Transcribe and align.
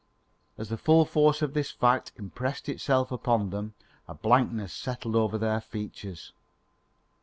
As 0.57 0.69
the 0.69 0.79
full 0.79 1.05
force 1.05 1.43
of 1.43 1.53
this 1.53 1.69
fact 1.69 2.11
impressed 2.15 2.67
itself 2.67 3.11
upon 3.11 3.51
them, 3.51 3.75
a 4.07 4.15
blankness 4.15 4.73
settled 4.73 5.15
over 5.15 5.37
their 5.37 5.61
features. 5.61 6.33